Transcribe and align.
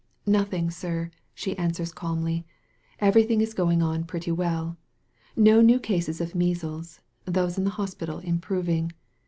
"Nothing, 0.25 0.71
sir, 0.71 1.11
she 1.35 1.55
answers 1.59 1.91
calmly. 1.93 2.43
"Every 2.97 3.21
thing 3.21 3.39
is 3.39 3.53
going 3.53 3.83
on 3.83 4.03
pretty 4.05 4.31
well. 4.31 4.75
No 5.35 5.61
new 5.61 5.79
cases 5.79 6.19
of 6.19 6.33
measles— 6.33 7.01
those 7.25 7.55
in 7.59 7.67
hospital 7.67 8.17
improving. 8.17 8.93